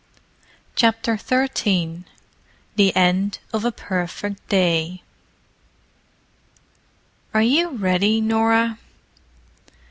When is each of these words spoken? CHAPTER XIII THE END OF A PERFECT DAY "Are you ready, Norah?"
CHAPTER 0.75 1.15
XIII 1.15 2.05
THE 2.75 2.95
END 2.95 3.37
OF 3.53 3.65
A 3.65 3.71
PERFECT 3.71 4.41
DAY 4.49 5.03
"Are 7.35 7.43
you 7.43 7.69
ready, 7.69 8.19
Norah?" 8.19 8.79